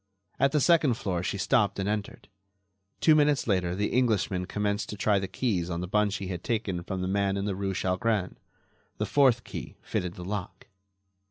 At 0.39 0.51
the 0.51 0.59
second 0.59 0.95
floor 0.95 1.21
she 1.21 1.37
stopped 1.37 1.77
and 1.77 1.87
entered. 1.87 2.27
Two 3.01 3.13
minutes 3.13 3.45
later 3.45 3.75
the 3.75 3.89
Englishman 3.93 4.47
commenced 4.47 4.89
to 4.89 4.97
try 4.97 5.19
the 5.19 5.27
keys 5.27 5.69
on 5.69 5.81
the 5.81 5.87
bunch 5.87 6.15
he 6.15 6.27
had 6.29 6.43
taken 6.43 6.81
from 6.81 7.03
the 7.03 7.07
man 7.07 7.37
in 7.37 7.45
the 7.45 7.53
rue 7.55 7.75
Chalgrin. 7.75 8.35
The 8.97 9.05
fourth 9.05 9.43
key 9.43 9.75
fitted 9.83 10.15
the 10.15 10.25
lock. 10.25 10.65